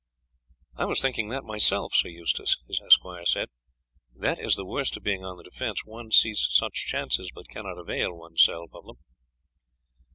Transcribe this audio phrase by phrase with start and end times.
[0.75, 3.49] "I was thinking that myself, Sir Eustace," his esquire said.
[4.15, 7.77] "That is the worst of being on the defence; one sees such chances but cannot
[7.77, 8.95] avail one's self of them."